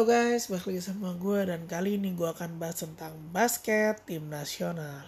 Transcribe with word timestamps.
Halo 0.00 0.16
guys, 0.16 0.48
balik 0.48 0.64
lagi 0.64 0.80
sama 0.80 1.12
gue 1.12 1.44
dan 1.44 1.68
kali 1.68 2.00
ini 2.00 2.16
gue 2.16 2.24
akan 2.24 2.56
bahas 2.56 2.80
tentang 2.80 3.12
basket 3.36 4.00
tim 4.08 4.32
nasional. 4.32 5.04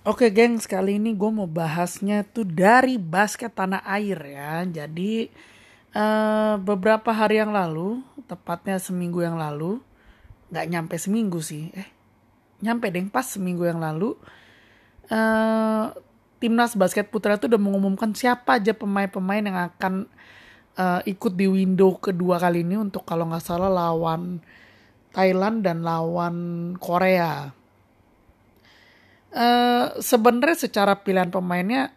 Oke 0.00 0.32
geng, 0.32 0.56
sekali 0.56 0.96
ini 0.96 1.12
gue 1.12 1.28
mau 1.28 1.44
bahasnya 1.44 2.24
tuh 2.24 2.48
dari 2.48 2.96
basket 2.96 3.52
tanah 3.52 3.84
air 3.84 4.16
ya. 4.16 4.64
Jadi 4.64 5.28
uh, 5.92 6.56
beberapa 6.56 7.12
hari 7.12 7.36
yang 7.36 7.52
lalu, 7.52 8.00
tepatnya 8.24 8.80
seminggu 8.80 9.20
yang 9.20 9.36
lalu, 9.36 9.76
nggak 10.48 10.66
nyampe 10.72 10.96
seminggu 10.96 11.44
sih, 11.44 11.68
eh 11.76 11.92
nyampe 12.64 12.88
deh 12.88 13.04
pas 13.12 13.28
seminggu 13.28 13.68
yang 13.68 13.76
lalu, 13.76 14.16
uh, 15.12 15.92
timnas 16.40 16.72
basket 16.72 17.12
putra 17.12 17.36
itu 17.36 17.46
udah 17.46 17.60
mengumumkan 17.60 18.16
siapa 18.16 18.56
aja 18.56 18.72
pemain-pemain 18.72 19.44
yang 19.44 19.58
akan 19.70 20.08
uh, 20.80 21.00
ikut 21.04 21.36
di 21.36 21.46
window 21.46 22.00
kedua 22.00 22.40
kali 22.40 22.64
ini 22.64 22.80
untuk 22.80 23.04
kalau 23.04 23.28
nggak 23.28 23.44
salah 23.44 23.68
lawan 23.68 24.40
Thailand 25.12 25.60
dan 25.66 25.84
lawan 25.84 26.36
Korea. 26.80 27.52
Uh, 29.30 29.94
Sebenarnya 30.00 30.58
secara 30.58 30.98
pilihan 30.98 31.30
pemainnya 31.30 31.92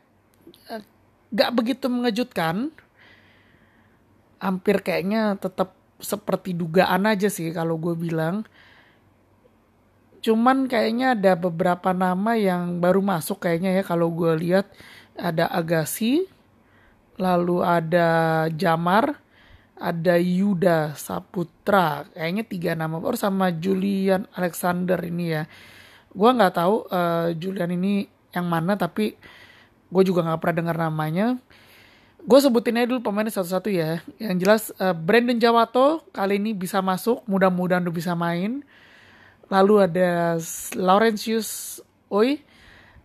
uh, 0.69 1.51
begitu 1.55 1.87
mengejutkan. 1.89 2.69
Hampir 4.43 4.83
kayaknya 4.83 5.39
tetap 5.39 5.71
seperti 6.03 6.51
dugaan 6.51 7.07
aja 7.07 7.31
sih 7.31 7.47
kalau 7.55 7.79
gue 7.79 7.95
bilang. 7.95 8.43
Cuman 10.23 10.71
kayaknya 10.71 11.19
ada 11.19 11.35
beberapa 11.35 11.91
nama 11.91 12.39
yang 12.39 12.79
baru 12.79 13.03
masuk 13.03 13.43
kayaknya 13.43 13.75
ya 13.75 13.83
kalau 13.83 14.07
gue 14.09 14.31
lihat. 14.39 14.71
Ada 15.13 15.45
Agassi, 15.45 16.25
lalu 17.21 17.61
ada 17.61 18.09
Jamar, 18.49 19.21
ada 19.77 20.17
Yuda 20.17 20.97
Saputra, 20.97 22.09
kayaknya 22.17 22.41
tiga 22.49 22.71
nama 22.73 22.97
baru 22.97 23.13
sama 23.13 23.53
Julian 23.53 24.25
Alexander 24.33 24.97
ini 25.05 25.37
ya. 25.37 25.43
Gue 26.09 26.29
nggak 26.33 26.55
tahu 26.57 26.89
uh, 26.89 27.29
Julian 27.37 27.77
ini 27.77 28.09
yang 28.33 28.49
mana 28.49 28.73
tapi 28.73 29.13
gue 29.93 30.03
juga 30.07 30.25
nggak 30.25 30.39
pernah 30.41 30.57
dengar 30.65 30.77
namanya. 30.89 31.37
Gue 32.23 32.39
sebutin 32.39 32.79
aja 32.79 32.89
dulu 32.89 33.05
pemainnya 33.05 33.35
satu-satu 33.35 33.69
ya. 33.69 34.01
Yang 34.17 34.35
jelas 34.41 34.63
uh, 34.81 34.97
Brandon 34.97 35.37
Jawato 35.37 36.07
kali 36.09 36.41
ini 36.41 36.57
bisa 36.57 36.81
masuk 36.81 37.21
mudah-mudahan 37.29 37.85
udah 37.85 37.93
bisa 37.93 38.17
main 38.17 38.65
lalu 39.53 39.85
ada 39.85 40.41
Laurentius 40.73 41.77
Oi 42.09 42.41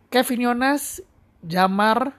Kevin 0.08 0.48
Yonas 0.48 1.04
Jamar 1.44 2.16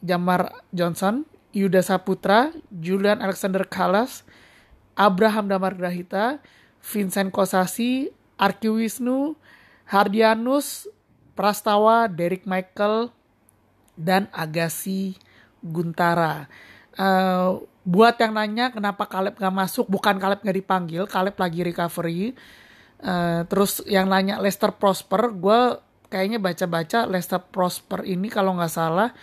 Jamar 0.00 0.64
Johnson 0.72 1.28
Yuda 1.52 1.84
Saputra 1.84 2.56
Julian 2.72 3.20
Alexander 3.20 3.68
Kalas 3.68 4.24
Abraham 4.96 5.52
Damar 5.52 5.76
Grahita 5.76 6.40
Vincent 6.80 7.28
Kosasi 7.28 8.08
Arki 8.40 8.72
Wisnu 8.72 9.36
Hardianus, 9.88 10.84
Prastawa, 11.32 12.12
Derek 12.12 12.44
Michael, 12.44 13.08
dan 13.96 14.28
Agassi 14.36 15.16
Guntara. 15.64 16.44
Uh, 16.92 17.64
buat 17.88 18.20
yang 18.20 18.36
nanya 18.36 18.68
kenapa 18.68 19.08
Kaleb 19.08 19.40
gak 19.40 19.54
masuk, 19.54 19.88
bukan 19.88 20.20
Kaleb 20.20 20.44
gak 20.44 20.56
dipanggil, 20.60 21.08
Kaleb 21.08 21.40
lagi 21.40 21.64
recovery. 21.64 22.36
Uh, 22.98 23.46
terus 23.46 23.78
yang 23.86 24.10
nanya 24.10 24.42
Lester 24.42 24.74
Prosper, 24.74 25.30
gue 25.30 25.60
kayaknya 26.10 26.42
baca-baca 26.42 27.06
Lester 27.06 27.38
Prosper 27.38 28.02
ini 28.02 28.26
kalau 28.26 28.58
nggak 28.58 28.72
salah 28.72 29.14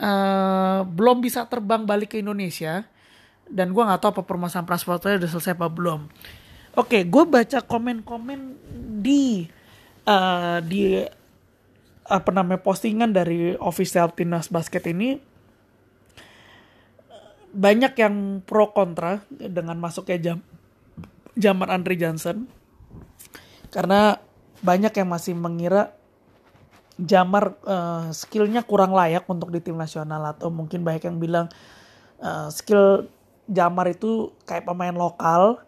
uh, 0.00 0.82
belum 0.82 1.22
bisa 1.22 1.46
terbang 1.46 1.86
balik 1.86 2.16
ke 2.16 2.22
Indonesia. 2.22 2.86
Dan 3.46 3.70
gue 3.70 3.82
nggak 3.82 4.02
tahu 4.02 4.10
apa 4.10 4.22
permasalahan 4.26 4.66
pasportnya 4.66 5.22
udah 5.22 5.30
selesai 5.30 5.54
apa 5.54 5.70
belum. 5.70 6.10
Oke, 6.76 7.06
gue 7.06 7.24
baca 7.24 7.62
komen-komen 7.62 8.58
di 9.00 9.46
uh, 10.04 10.58
di 10.60 10.98
apa 12.06 12.30
namanya 12.30 12.62
postingan 12.62 13.10
dari 13.10 13.54
official 13.58 14.14
timnas 14.14 14.46
basket 14.50 14.86
ini 14.86 15.18
banyak 17.56 17.92
yang 17.98 18.44
pro 18.46 18.70
kontra 18.70 19.24
dengan 19.32 19.80
masuknya 19.80 20.18
jam 20.20 20.38
Jamar 21.34 21.72
Andre 21.72 21.96
Johnson 21.96 22.46
karena 23.70 24.20
banyak 24.64 24.92
yang 24.92 25.08
masih 25.08 25.34
mengira 25.36 25.92
Jamar 26.96 27.60
uh, 27.68 28.08
skillnya 28.08 28.64
kurang 28.64 28.96
layak 28.96 29.28
untuk 29.28 29.52
di 29.52 29.60
tim 29.60 29.76
nasional 29.76 30.32
atau 30.32 30.48
mungkin 30.48 30.80
banyak 30.80 31.04
yang 31.04 31.20
bilang 31.20 31.46
uh, 32.24 32.48
skill 32.48 33.12
Jamar 33.44 33.92
itu 33.92 34.32
kayak 34.48 34.64
pemain 34.64 34.96
lokal. 34.96 35.60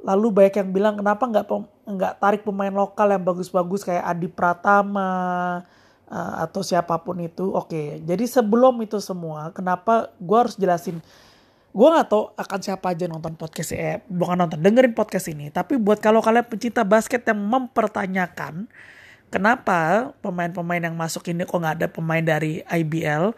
Lalu 0.00 0.32
banyak 0.32 0.56
yang 0.56 0.70
bilang 0.72 0.94
kenapa 0.96 1.28
nggak 1.28 1.44
nggak 1.92 2.14
tarik 2.24 2.42
pemain 2.48 2.72
lokal 2.72 3.12
yang 3.12 3.20
bagus-bagus 3.20 3.84
kayak 3.84 4.08
Adi 4.08 4.32
Pratama 4.32 5.12
uh, 6.08 6.34
atau 6.40 6.64
siapa 6.64 7.04
pun 7.04 7.20
itu? 7.20 7.52
Oke 7.52 8.00
jadi 8.00 8.24
sebelum 8.24 8.80
itu 8.80 8.96
semua 8.96 9.52
kenapa 9.52 10.08
gue 10.16 10.38
harus 10.40 10.56
jelasin 10.56 11.04
gue 11.76 11.88
nggak 11.92 12.08
tahu 12.08 12.32
akan 12.40 12.58
siapa 12.64 12.96
aja 12.96 13.04
nonton 13.04 13.36
podcast 13.36 13.76
eh 13.76 14.00
bukan 14.08 14.40
nonton 14.40 14.56
dengerin 14.64 14.96
podcast 14.96 15.28
ini. 15.28 15.52
Tapi 15.52 15.76
buat 15.76 16.00
kalau 16.00 16.24
kalian 16.24 16.48
pencinta 16.48 16.80
basket 16.88 17.20
yang 17.28 17.36
mempertanyakan 17.36 18.64
kenapa 19.28 20.10
pemain-pemain 20.24 20.80
yang 20.80 20.96
masuk 20.96 21.28
ini 21.28 21.44
kok 21.44 21.60
nggak 21.60 21.76
ada 21.84 21.88
pemain 21.92 22.24
dari 22.24 22.64
IBL 22.64 23.36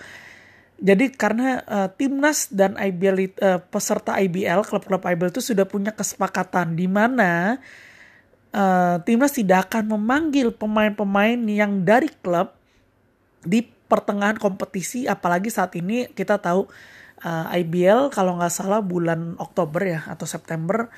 jadi 0.78 1.10
karena 1.10 1.58
uh, 1.66 1.88
timnas 1.90 2.46
dan 2.54 2.78
IBL 2.78 3.34
uh, 3.42 3.58
peserta 3.66 4.14
IBL 4.14 4.62
klub-klub 4.62 5.02
IBL 5.02 5.34
itu 5.34 5.42
sudah 5.42 5.66
punya 5.66 5.90
kesepakatan 5.90 6.78
di 6.78 6.86
mana 6.86 7.58
uh, 8.54 9.02
timnas 9.02 9.34
tidak 9.34 9.66
akan 9.68 9.98
memanggil 9.98 10.54
pemain-pemain 10.54 11.34
yang 11.50 11.82
dari 11.82 12.06
klub 12.22 12.54
di 13.42 13.66
pertengahan 13.66 14.38
kompetisi. 14.38 15.10
Apalagi 15.10 15.50
saat 15.50 15.74
ini 15.74 16.06
kita 16.14 16.38
tahu 16.38 16.70
uh, 17.24 17.46
IBL 17.54 18.10
kalau 18.14 18.38
nggak 18.38 18.52
salah 18.52 18.82
bulan 18.82 19.34
Oktober 19.38 19.82
ya 19.82 20.00
atau 20.06 20.26
September 20.26 20.90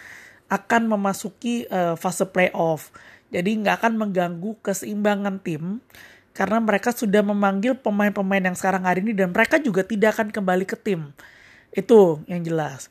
akan 0.51 0.83
memasuki 0.91 1.65
uh, 1.71 1.95
fase 1.95 2.27
playoff. 2.27 2.91
Jadi 3.31 3.63
nggak 3.63 3.85
akan 3.85 3.93
mengganggu 3.95 4.59
keseimbangan 4.61 5.39
tim 5.41 5.79
karena 6.35 6.59
mereka 6.59 6.91
sudah 6.91 7.23
memanggil 7.23 7.79
pemain-pemain 7.79 8.43
yang 8.43 8.57
sekarang 8.59 8.87
hari 8.87 9.03
ini 9.07 9.15
dan 9.15 9.31
mereka 9.31 9.63
juga 9.63 9.87
tidak 9.87 10.19
akan 10.19 10.29
kembali 10.35 10.65
ke 10.67 10.75
tim. 10.75 11.15
Itu 11.71 12.27
yang 12.27 12.43
jelas. 12.43 12.91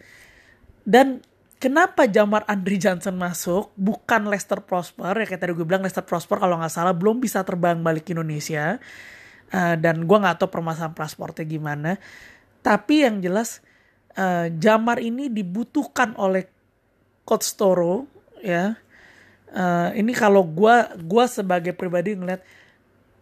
Dan 0.88 1.20
kenapa 1.60 2.08
Jamar 2.08 2.48
Andri 2.48 2.80
Johnson 2.80 3.20
masuk 3.20 3.76
bukan 3.76 4.32
Lester 4.32 4.64
Prosper 4.64 5.12
ya 5.12 5.28
kayak 5.28 5.42
tadi 5.44 5.52
gue 5.52 5.68
bilang 5.68 5.84
Lester 5.84 6.08
Prosper 6.08 6.40
kalau 6.40 6.56
nggak 6.56 6.72
salah 6.72 6.96
belum 6.96 7.20
bisa 7.20 7.44
terbang 7.44 7.84
balik 7.84 8.08
ke 8.08 8.16
Indonesia 8.16 8.80
uh, 9.52 9.76
dan 9.76 10.08
gue 10.08 10.18
nggak 10.18 10.40
tahu 10.40 10.50
permasalahan 10.50 10.96
pasportnya 10.96 11.44
gimana 11.44 12.00
tapi 12.60 13.08
yang 13.08 13.24
jelas 13.24 13.64
uh, 14.20 14.52
Jamar 14.60 15.00
ini 15.00 15.32
dibutuhkan 15.32 16.14
oleh 16.20 16.48
Coach 17.24 17.56
Toro 17.56 18.10
ya 18.40 18.80
uh, 19.54 19.90
ini 19.96 20.16
kalau 20.16 20.46
gue 20.46 20.76
gua 21.06 21.26
sebagai 21.28 21.76
pribadi 21.76 22.16
ngeliat 22.16 22.42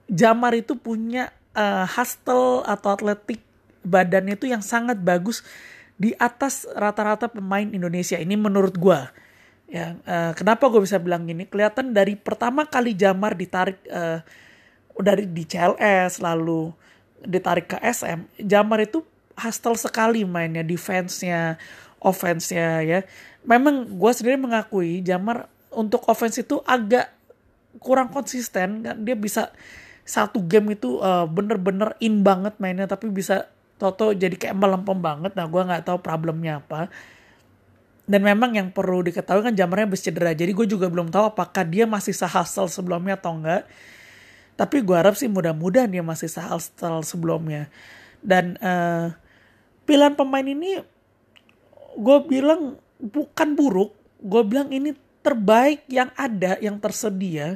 Jamar 0.08 0.56
itu 0.56 0.80
punya 0.80 1.36
uh, 1.52 1.84
hustle 1.84 2.64
atau 2.64 2.96
atletik 2.96 3.44
badannya 3.84 4.40
itu 4.40 4.48
yang 4.48 4.64
sangat 4.64 5.00
bagus 5.00 5.44
di 5.98 6.16
atas 6.16 6.64
rata-rata 6.78 7.28
pemain 7.28 7.66
Indonesia. 7.66 8.16
Ini 8.16 8.38
menurut 8.38 8.78
gue. 8.78 9.00
Ya, 9.68 10.00
uh, 10.08 10.32
kenapa 10.32 10.72
gue 10.72 10.80
bisa 10.80 10.96
bilang 10.96 11.28
gini? 11.28 11.44
Kelihatan 11.44 11.92
dari 11.92 12.16
pertama 12.16 12.64
kali 12.64 12.96
Jamar 12.96 13.36
ditarik 13.36 13.84
uh, 13.92 14.24
dari 14.96 15.28
di 15.28 15.44
CLS 15.44 16.24
lalu 16.24 16.72
ditarik 17.20 17.76
ke 17.76 17.78
SM, 17.82 18.48
Jamar 18.48 18.80
itu 18.86 19.04
hustle 19.38 19.78
sekali 19.78 20.26
mainnya, 20.26 20.66
defense-nya, 20.66 21.62
offense-nya 22.02 22.82
ya. 22.84 23.00
Memang 23.48 23.96
gue 23.96 24.12
sendiri 24.12 24.36
mengakui 24.36 25.00
Jamar 25.06 25.48
untuk 25.72 26.04
offense 26.10 26.42
itu 26.42 26.60
agak 26.66 27.14
kurang 27.78 28.10
konsisten, 28.10 28.82
dia 28.82 29.16
bisa 29.16 29.54
satu 30.08 30.42
game 30.42 30.74
itu 30.74 30.98
uh, 31.04 31.30
bener-bener 31.30 31.94
in 32.00 32.24
banget 32.24 32.56
mainnya 32.64 32.88
tapi 32.88 33.12
bisa 33.12 33.52
Toto 33.78 34.10
jadi 34.10 34.34
kayak 34.34 34.58
melempem 34.58 34.98
banget. 34.98 35.38
Nah 35.38 35.46
gue 35.46 35.62
nggak 35.62 35.86
tahu 35.86 36.02
problemnya 36.02 36.66
apa. 36.66 36.90
Dan 38.08 38.26
memang 38.26 38.56
yang 38.58 38.74
perlu 38.74 39.06
diketahui 39.06 39.46
kan 39.46 39.54
jamarnya 39.54 39.86
habis 39.86 40.02
cedera. 40.02 40.34
Jadi 40.34 40.50
gue 40.50 40.66
juga 40.66 40.90
belum 40.90 41.14
tahu 41.14 41.38
apakah 41.38 41.62
dia 41.62 41.86
masih 41.86 42.16
sahasel 42.16 42.66
sebelumnya 42.66 43.20
atau 43.20 43.38
enggak 43.38 43.70
tapi 44.58 44.82
gue 44.82 44.98
harap 44.98 45.14
sih 45.14 45.30
mudah-mudahan 45.30 45.88
dia 45.88 46.02
masih 46.02 46.28
sahasel 46.28 47.06
sebelumnya. 47.06 47.70
Dan 48.26 48.58
uh, 48.58 49.14
pilihan 49.88 50.14
pemain 50.14 50.44
ini 50.44 50.84
gue 51.98 52.18
bilang 52.28 52.76
bukan 53.00 53.56
buruk. 53.56 53.96
Gue 54.20 54.44
bilang 54.44 54.68
ini 54.70 54.92
terbaik 55.24 55.88
yang 55.88 56.12
ada 56.14 56.60
yang 56.60 56.78
tersedia 56.78 57.56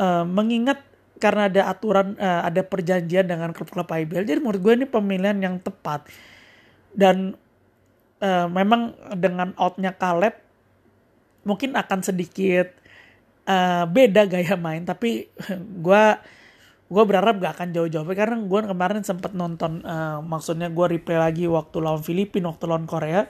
uh, 0.00 0.24
mengingat 0.24 0.80
karena 1.20 1.46
ada 1.46 1.70
aturan 1.70 2.18
uh, 2.18 2.42
ada 2.42 2.66
perjanjian 2.66 3.30
dengan 3.30 3.54
klub-klub 3.54 3.86
IBL 3.86 4.26
jadi 4.26 4.42
menurut 4.42 4.58
gue 4.58 4.74
ini 4.82 4.86
pemilihan 4.88 5.38
yang 5.38 5.56
tepat. 5.60 6.08
Dan 6.92 7.36
uh, 8.24 8.46
memang 8.48 8.96
dengan 9.16 9.52
outnya 9.60 9.92
Caleb 9.94 10.34
mungkin 11.46 11.74
akan 11.74 12.00
sedikit 12.02 12.72
uh, 13.46 13.84
beda 13.86 14.26
gaya 14.26 14.56
main. 14.58 14.82
Tapi 14.82 15.28
gue 15.86 16.04
gue 16.92 17.04
berharap 17.08 17.40
gak 17.40 17.56
akan 17.56 17.68
jauh-jauh. 17.72 18.04
Karena 18.12 18.36
gue 18.36 18.60
kemarin 18.68 19.00
sempat 19.00 19.32
nonton 19.32 19.80
uh, 19.82 20.20
maksudnya 20.20 20.68
gue 20.68 20.86
replay 21.00 21.16
lagi 21.16 21.48
waktu 21.48 21.76
lawan 21.80 22.04
Filipina 22.04 22.52
waktu 22.52 22.68
lawan 22.68 22.84
Korea. 22.84 23.24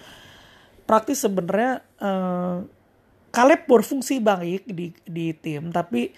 Praktis 0.82 1.22
sebenarnya 1.22 1.86
uh, 2.02 2.66
Caleb 3.32 3.64
berfungsi 3.64 4.20
baik 4.20 4.68
di 4.68 4.92
di 5.06 5.32
tim 5.32 5.72
tapi 5.72 6.12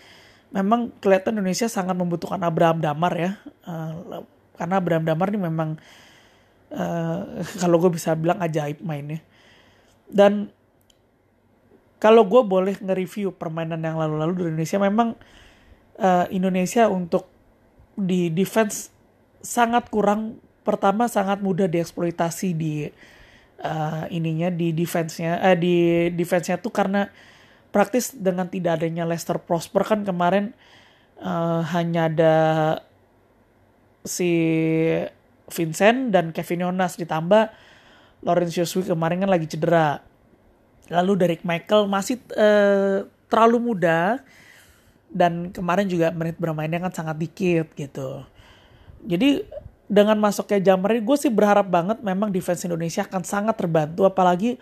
memang 0.51 0.91
kelihatan 0.99 1.39
Indonesia 1.39 1.69
sangat 1.69 1.95
membutuhkan 1.95 2.41
Abraham 2.41 2.81
Damar 2.81 3.13
ya. 3.15 3.37
Uh, 3.69 4.25
karena 4.57 4.81
Abraham 4.81 5.05
Damar 5.05 5.29
ini 5.31 5.41
memang 5.45 5.77
uh, 6.73 7.23
kalau 7.63 7.77
gue 7.77 7.93
bisa 7.93 8.17
bilang 8.17 8.41
ajaib 8.41 8.81
mainnya. 8.81 9.21
Dan 10.09 10.49
kalau 12.01 12.29
gue 12.29 12.43
boleh 12.45 12.77
nge-review 12.77 13.33
permainan 13.33 13.81
yang 13.81 13.97
lalu-lalu 13.97 14.33
di 14.37 14.43
Indonesia 14.53 14.79
memang 14.81 15.09
uh, 15.99 16.27
Indonesia 16.29 16.87
untuk 16.91 17.34
di 17.95 18.31
defense 18.31 18.91
sangat 19.41 19.89
kurang. 19.89 20.39
Pertama 20.65 21.13
sangat 21.13 21.45
mudah 21.45 21.69
dieksploitasi 21.69 22.57
di 22.57 22.89
uh, 23.61 24.05
ininya 24.09 24.49
di 24.49 24.73
defense-nya 24.73 25.45
uh, 25.45 25.53
di 25.53 26.09
defense-nya 26.09 26.57
tuh 26.57 26.73
karena 26.73 27.13
praktis 27.69 28.17
dengan 28.17 28.49
tidak 28.49 28.81
adanya 28.81 29.05
Leicester 29.05 29.37
Prosper 29.37 29.85
kan 29.85 30.01
kemarin 30.09 30.57
uh, 31.21 31.61
hanya 31.77 32.09
ada 32.09 32.35
si 34.09 34.33
Vincent 35.53 36.13
dan 36.13 36.33
Kevin 36.33 36.71
Jonas 36.71 36.97
ditambah. 36.97 37.53
Lawrence 38.25 38.57
Joshua 38.57 38.97
kemarin 38.97 39.21
kan 39.21 39.29
lagi 39.29 39.45
cedera. 39.45 40.01
Lalu 40.89 41.13
Derek 41.21 41.45
Michael 41.45 41.89
masih 41.93 42.17
uh, 42.33 43.05
terlalu 43.29 43.59
muda 43.61 44.25
dan 45.15 45.55
kemarin 45.55 45.87
juga 45.87 46.11
menit 46.11 46.35
bermainnya 46.37 46.83
kan 46.83 46.93
sangat 46.93 47.17
dikit 47.23 47.71
gitu. 47.79 48.27
Jadi 49.07 49.47
dengan 49.87 50.19
masuknya 50.19 50.75
Jammer 50.75 50.99
gue 50.99 51.17
sih 51.17 51.31
berharap 51.31 51.71
banget 51.71 52.03
memang 52.03 52.35
defense 52.35 52.67
Indonesia 52.67 53.07
akan 53.07 53.23
sangat 53.23 53.55
terbantu 53.55 54.03
apalagi 54.09 54.59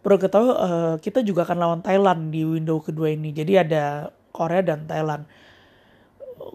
perlu 0.00 0.16
ketahui 0.16 0.50
uh, 0.56 0.96
kita 0.96 1.20
juga 1.20 1.44
akan 1.44 1.58
lawan 1.60 1.80
Thailand 1.84 2.32
di 2.32 2.40
window 2.48 2.80
kedua 2.80 3.12
ini. 3.12 3.36
Jadi 3.36 3.60
ada 3.60 4.08
Korea 4.32 4.64
dan 4.64 4.88
Thailand. 4.88 5.28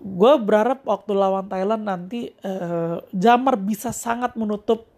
Gue 0.01 0.33
berharap 0.41 0.81
waktu 0.89 1.13
lawan 1.13 1.45
Thailand 1.45 1.85
nanti 1.85 2.33
uh, 2.41 3.05
Jamar 3.13 3.61
bisa 3.61 3.93
sangat 3.93 4.33
menutup 4.33 4.89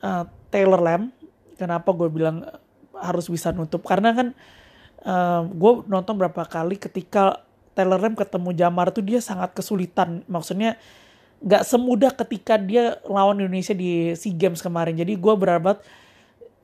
uh, 0.00 0.24
Taylor 0.48 0.80
Lamb. 0.80 1.12
Kenapa 1.60 1.92
gue 1.92 2.08
bilang 2.08 2.40
harus 2.96 3.28
bisa 3.28 3.52
nutup? 3.52 3.84
Karena 3.84 4.16
kan 4.16 4.32
uh, 5.04 5.44
gue 5.44 5.72
nonton 5.84 6.16
berapa 6.16 6.48
kali 6.48 6.80
ketika 6.80 7.44
Taylor 7.74 7.98
Ram 7.98 8.14
ketemu 8.14 8.50
Jamar 8.54 8.94
tuh 8.94 9.02
dia 9.02 9.18
sangat 9.18 9.52
kesulitan. 9.52 10.22
Maksudnya 10.30 10.78
gak 11.44 11.66
semudah 11.66 12.14
ketika 12.14 12.56
dia 12.56 13.02
lawan 13.04 13.42
Indonesia 13.42 13.76
di 13.76 14.14
SEA 14.16 14.32
Games 14.32 14.62
kemarin. 14.64 14.96
Jadi 14.96 15.18
gue 15.18 15.34
berharap 15.34 15.82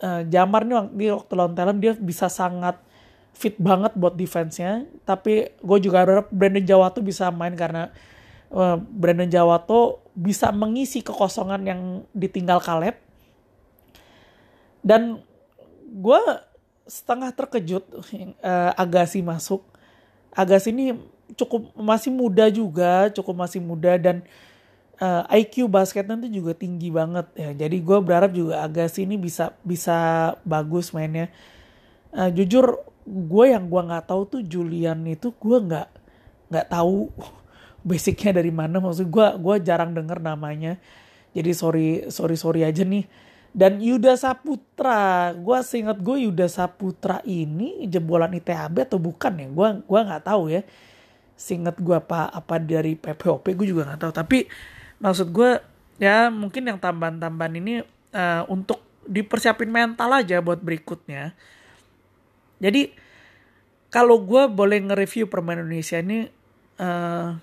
uh, 0.01 0.23
Jamar 0.31 0.65
nih 0.65 0.89
di 0.95 1.07
waktu 1.13 1.33
lawan 1.37 1.53
Thailand 1.53 1.79
dia 1.83 1.93
bisa 1.99 2.31
sangat 2.31 2.79
fit 3.35 3.59
banget 3.61 3.93
buat 3.99 4.17
defense-nya. 4.17 4.87
Tapi 5.05 5.53
gue 5.61 5.79
juga 5.83 6.07
berharap 6.07 6.29
Brandon 6.33 6.65
Jawa 6.65 6.95
tuh 6.95 7.05
bisa 7.05 7.29
main 7.29 7.53
karena 7.59 7.93
uh, 8.55 8.79
Brandon 8.79 9.29
Jawa 9.29 9.61
tuh 9.67 10.01
bisa 10.17 10.49
mengisi 10.55 11.03
kekosongan 11.05 11.61
yang 11.67 11.81
ditinggal 12.17 12.63
Caleb. 12.63 12.97
Dan 14.81 15.21
gue 15.91 16.23
setengah 16.91 17.31
terkejut 17.37 17.85
uh, 18.43 18.73
Agassi 18.75 19.23
masuk 19.23 19.70
Agas 20.31 20.67
ini 20.71 20.95
cukup 21.35 21.75
masih 21.79 22.11
muda 22.11 22.47
juga, 22.51 23.11
cukup 23.11 23.47
masih 23.47 23.61
muda 23.63 23.99
dan 23.99 24.23
uh, 25.03 25.27
eh, 25.31 25.43
IQ 25.43 25.67
basketnya 25.67 26.19
itu 26.27 26.43
juga 26.43 26.53
tinggi 26.55 26.93
banget 26.93 27.27
ya. 27.35 27.51
Jadi 27.67 27.77
gue 27.83 27.99
berharap 28.03 28.31
juga 28.31 28.63
Agas 28.63 28.99
ini 29.01 29.17
bisa 29.17 29.55
bisa 29.65 30.33
bagus 30.47 30.93
mainnya. 30.95 31.31
Uh, 32.11 32.31
jujur 32.31 32.83
gue 33.07 33.45
yang 33.51 33.71
gue 33.71 33.83
nggak 33.83 34.07
tahu 34.11 34.23
tuh 34.27 34.43
Julian 34.43 35.03
itu 35.07 35.31
gue 35.35 35.59
nggak 35.59 35.89
nggak 36.51 36.67
tahu 36.71 37.11
basicnya 37.89 38.39
dari 38.39 38.53
mana. 38.55 38.79
Maksud 38.79 39.07
gue 39.09 39.27
gue 39.39 39.55
jarang 39.67 39.95
denger 39.95 40.19
namanya. 40.23 40.79
Jadi 41.31 41.51
sorry 41.55 41.89
sorry 42.11 42.35
sorry 42.35 42.67
aja 42.67 42.83
nih 42.83 43.30
dan 43.51 43.83
Yuda 43.83 44.15
Saputra, 44.15 45.35
gue 45.35 45.59
seingat 45.67 45.99
gue 45.99 46.31
Yuda 46.31 46.47
Saputra 46.47 47.19
ini 47.27 47.83
jebolan 47.91 48.31
ITHB 48.31 48.87
atau 48.87 49.03
bukan 49.03 49.33
ya? 49.43 49.49
Gue 49.51 49.69
gua 49.91 50.01
nggak 50.07 50.25
tahu 50.31 50.55
ya. 50.55 50.63
Seingat 51.35 51.75
gue 51.83 51.97
apa 51.99 52.31
apa 52.31 52.63
dari 52.63 52.95
PPOP 52.95 53.51
gue 53.51 53.67
juga 53.67 53.91
nggak 53.91 54.01
tahu. 54.07 54.13
Tapi 54.15 54.39
maksud 55.03 55.35
gue 55.35 55.59
ya 55.99 56.31
mungkin 56.31 56.71
yang 56.71 56.79
tambahan-tambahan 56.79 57.55
ini 57.59 57.75
uh, 58.15 58.47
untuk 58.47 58.87
dipersiapin 59.11 59.67
mental 59.67 60.15
aja 60.15 60.39
buat 60.39 60.63
berikutnya. 60.63 61.35
Jadi 62.63 62.95
kalau 63.91 64.23
gue 64.23 64.47
boleh 64.47 64.79
nge-review 64.87 65.27
permainan 65.27 65.67
Indonesia 65.67 65.99
ini 65.99 66.31
uh, 66.79 67.35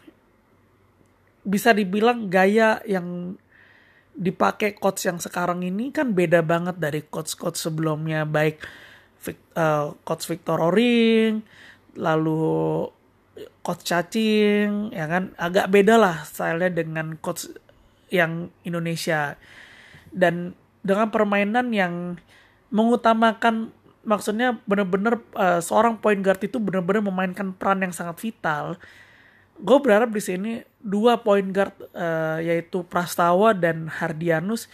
bisa 1.44 1.75
dibilang 1.75 2.31
gaya 2.31 2.80
yang 2.88 3.36
dipakai 4.18 4.74
coach 4.74 5.06
yang 5.06 5.22
sekarang 5.22 5.62
ini 5.62 5.94
kan 5.94 6.18
beda 6.18 6.42
banget 6.42 6.81
dari 6.81 7.06
coach-coach 7.06 7.62
sebelumnya. 7.62 8.25
Baik 8.25 8.58
uh, 9.54 9.94
coach 10.02 10.25
Victor 10.25 10.58
Oring 10.58 11.46
lalu 11.94 12.42
coach 13.62 13.86
Cacing 13.86 14.90
ya 14.90 15.06
kan? 15.06 15.38
Agak 15.38 15.69
beda 15.69 16.02
lah 16.02 16.25
stylenya 16.25 16.74
dengan 16.74 17.14
coach 17.22 17.46
yang 18.10 18.50
Indonesia. 18.66 19.38
Dan 20.10 20.58
dengan 20.81 21.14
permainan 21.14 21.69
yang 21.69 22.18
mengutamakan 22.74 23.69
maksudnya 24.08 24.58
benar-benar 24.64 25.19
uh, 25.36 25.60
seorang 25.60 26.00
point 26.00 26.24
guard 26.24 26.40
itu 26.42 26.58
benar-benar 26.58 27.04
memainkan 27.06 27.52
peran 27.54 27.84
yang 27.84 27.94
sangat 27.94 28.18
vital 28.18 28.80
gue 29.57 29.77
berharap 29.81 30.13
di 30.13 30.21
sini 30.21 30.51
dua 30.77 31.19
point 31.21 31.49
guard 31.49 31.73
uh, 31.97 32.40
yaitu 32.40 32.85
Prastawa 32.85 33.57
dan 33.57 33.90
Hardianus 33.90 34.69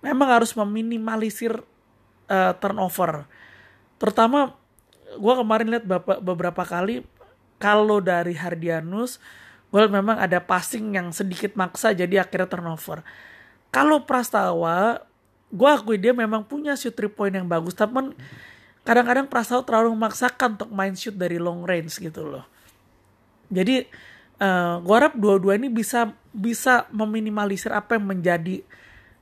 memang 0.00 0.30
harus 0.30 0.54
meminimalisir 0.54 1.58
uh, 2.30 2.52
turnover. 2.58 3.26
Terutama 3.98 4.54
gue 5.18 5.34
kemarin 5.34 5.66
lihat 5.70 5.84
beberapa 6.22 6.62
kali 6.62 7.02
kalau 7.58 7.98
dari 7.98 8.34
Hardianus 8.38 9.18
gue 9.74 9.82
memang 9.90 10.22
ada 10.22 10.38
passing 10.38 10.94
yang 10.94 11.10
sedikit 11.10 11.58
maksa 11.58 11.90
jadi 11.90 12.22
akhirnya 12.22 12.46
turnover. 12.46 13.02
Kalau 13.74 14.06
Prastawa 14.06 15.02
gue 15.50 15.70
akui 15.70 15.98
dia 15.98 16.14
memang 16.14 16.46
punya 16.46 16.78
shoot 16.78 16.94
three 16.94 17.10
point 17.10 17.34
yang 17.34 17.46
bagus 17.50 17.74
tapi 17.74 18.14
kadang-kadang 18.86 19.26
Prastawa 19.26 19.66
terlalu 19.66 19.94
memaksakan 19.98 20.58
untuk 20.58 20.70
main 20.70 20.94
shoot 20.94 21.14
dari 21.14 21.42
long 21.42 21.66
range 21.66 21.98
gitu 21.98 22.22
loh 22.22 22.53
jadi 23.50 23.88
uh, 24.40 24.80
gue 24.82 24.94
harap 24.94 25.14
dua-dua 25.18 25.58
ini 25.58 25.70
bisa 25.70 26.14
bisa 26.34 26.88
meminimalisir 26.90 27.70
apa 27.70 27.96
yang 27.98 28.10
menjadi 28.10 28.64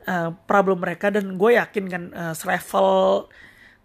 uh, 0.09 0.33
problem 0.49 0.81
mereka. 0.81 1.13
Dan 1.13 1.37
gue 1.37 1.59
yakin 1.59 1.85
kan 1.89 2.03
uh, 2.13 2.35
selevel 2.35 3.29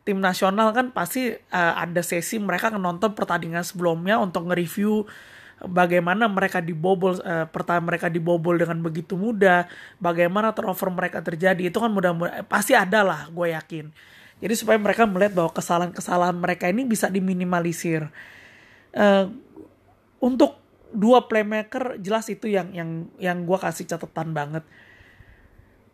tim 0.08 0.24
nasional 0.24 0.72
kan 0.72 0.96
pasti 0.96 1.36
uh, 1.36 1.74
ada 1.75 2.00
sesi 2.00 2.39
mereka 2.39 2.72
nonton 2.72 3.12
pertandingan 3.12 3.67
sebelumnya 3.67 4.15
untuk 4.15 4.48
nge-review 4.48 5.03
bagaimana 5.67 6.32
mereka 6.32 6.63
dibobol 6.63 7.20
uh, 7.20 7.44
pertama 7.50 7.91
mereka 7.91 8.08
dibobol 8.08 8.56
dengan 8.56 8.79
begitu 8.79 9.20
mudah 9.20 9.67
bagaimana 10.00 10.56
turnover 10.56 10.94
mereka 10.94 11.20
terjadi. 11.20 11.67
Itu 11.67 11.84
kan 11.84 11.91
mudah-mudahan 11.91 12.48
pasti 12.48 12.72
ada 12.72 13.03
lah 13.03 13.22
gue 13.27 13.51
yakin. 13.51 13.91
Jadi 14.38 14.53
supaya 14.53 14.77
mereka 14.77 15.10
melihat 15.10 15.34
bahwa 15.34 15.50
kesalahan-kesalahan 15.50 16.38
mereka 16.38 16.70
ini 16.70 16.86
bisa 16.86 17.10
diminimalisir. 17.10 18.06
Uh, 18.94 19.34
untuk 20.24 20.58
dua 20.92 21.28
playmaker 21.28 22.00
jelas 22.00 22.32
itu 22.32 22.48
yang 22.48 22.72
yang 22.72 23.12
yang 23.20 23.44
gue 23.44 23.58
kasih 23.60 23.86
catatan 23.86 24.32
banget. 24.32 24.64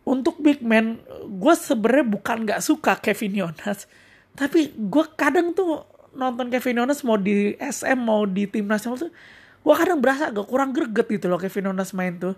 Untuk 0.03 0.44
big 0.44 0.60
man, 0.60 1.00
gue 1.24 1.53
sebenarnya 1.56 2.06
bukan 2.06 2.38
nggak 2.44 2.60
suka 2.60 3.00
Kevin 3.00 3.39
Yonas, 3.39 3.88
tapi 4.36 4.75
gue 4.75 5.06
kadang 5.15 5.56
tuh 5.56 5.88
nonton 6.12 6.51
Kevin 6.51 6.84
Yonas 6.84 7.08
mau 7.08 7.15
di 7.15 7.56
SM 7.56 7.96
mau 7.96 8.27
di 8.27 8.44
tim 8.44 8.68
nasional 8.68 9.00
tuh, 9.00 9.12
gue 9.63 9.75
kadang 9.80 10.03
berasa 10.03 10.27
agak 10.27 10.44
kurang 10.44 10.75
greget 10.75 11.08
gitu 11.08 11.32
loh 11.32 11.39
Kevin 11.39 11.72
Yonas 11.72 11.96
main 11.96 12.20
tuh. 12.20 12.36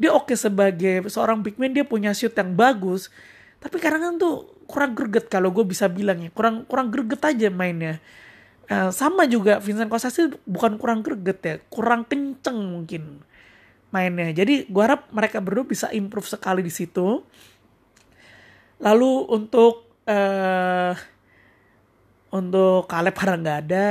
Dia 0.00 0.16
oke 0.16 0.32
sebagai 0.32 1.04
seorang 1.12 1.44
big 1.44 1.60
man 1.60 1.76
dia 1.76 1.84
punya 1.84 2.16
shoot 2.16 2.32
yang 2.32 2.56
bagus, 2.56 3.12
tapi 3.60 3.76
kadang 3.76 4.00
kan 4.00 4.14
tuh 4.16 4.48
kurang 4.64 4.96
greget 4.96 5.28
kalau 5.28 5.52
gue 5.52 5.64
bisa 5.68 5.92
bilang 5.92 6.24
ya 6.24 6.32
kurang 6.32 6.64
kurang 6.64 6.88
greget 6.88 7.20
aja 7.20 7.52
mainnya 7.52 8.00
uh, 8.68 8.90
sama 8.92 9.28
juga 9.28 9.60
Vincent 9.60 9.88
Kosasi 9.88 10.32
bukan 10.44 10.76
kurang 10.76 11.00
greget 11.04 11.40
ya 11.44 11.54
kurang 11.68 12.04
kenceng 12.04 12.56
mungkin 12.56 13.24
mainnya. 13.94 14.34
Jadi 14.34 14.66
gue 14.66 14.82
harap 14.82 15.06
mereka 15.14 15.38
berdua 15.38 15.62
bisa 15.62 15.86
improve 15.94 16.26
sekali 16.26 16.66
di 16.66 16.72
situ. 16.74 17.22
Lalu 18.82 19.30
untuk 19.30 20.02
uh, 20.10 20.92
untuk 22.34 22.90
Caleb 22.90 23.14
karena 23.14 23.36
nggak 23.38 23.60
ada. 23.70 23.86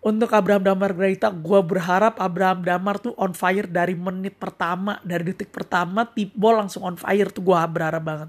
Untuk 0.00 0.32
Abraham 0.32 0.64
Damar 0.64 0.96
Greta, 0.96 1.28
gue 1.28 1.60
berharap 1.60 2.16
Abraham 2.24 2.64
Damar 2.64 2.96
tuh 2.96 3.12
on 3.20 3.36
fire 3.36 3.68
dari 3.68 3.92
menit 3.92 4.32
pertama, 4.40 4.96
dari 5.04 5.28
detik 5.28 5.52
pertama, 5.52 6.08
tip 6.08 6.32
ball 6.32 6.56
langsung 6.56 6.88
on 6.88 6.96
fire 6.96 7.28
tuh 7.28 7.44
gue 7.44 7.52
berharap 7.52 8.00
banget. 8.00 8.28